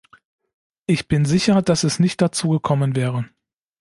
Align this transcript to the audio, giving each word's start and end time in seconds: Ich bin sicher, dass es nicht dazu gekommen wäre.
Ich 0.87 1.07
bin 1.07 1.25
sicher, 1.25 1.61
dass 1.61 1.83
es 1.83 1.99
nicht 1.99 2.23
dazu 2.23 2.49
gekommen 2.49 2.95
wäre. 2.95 3.29